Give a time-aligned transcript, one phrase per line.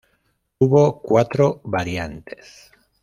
[0.57, 2.71] Hubo cuatro variantes.